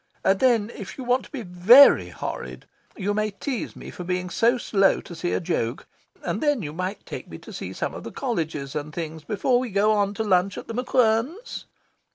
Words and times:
And 0.25 0.39
then 0.39 0.71
if 0.71 0.97
you 0.97 1.03
want 1.03 1.25
to 1.25 1.31
be 1.31 1.43
VERY 1.43 2.09
horrid 2.09 2.65
you 2.97 3.13
may 3.13 3.29
tease 3.29 3.75
me 3.75 3.91
for 3.91 4.03
being 4.03 4.31
so 4.31 4.57
slow 4.57 4.99
to 4.99 5.13
see 5.13 5.31
a 5.31 5.39
joke. 5.39 5.85
And 6.23 6.41
then 6.41 6.63
you 6.63 6.73
might 6.73 7.05
take 7.05 7.27
me 7.27 7.37
to 7.37 7.53
see 7.53 7.71
some 7.71 7.93
of 7.93 8.01
the 8.03 8.11
Colleges 8.11 8.73
and 8.75 8.91
things 8.91 9.23
before 9.23 9.59
we 9.59 9.69
go 9.69 9.91
on 9.91 10.15
to 10.15 10.23
lunch 10.23 10.57
at 10.57 10.67
The 10.67 10.73
MacQuern's? 10.73 11.65